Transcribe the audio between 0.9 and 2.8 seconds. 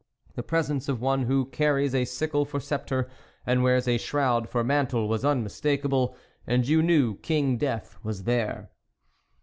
one who carries a sickle for